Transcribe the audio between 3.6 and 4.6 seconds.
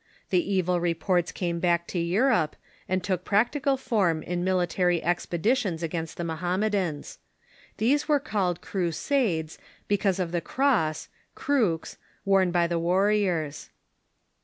form in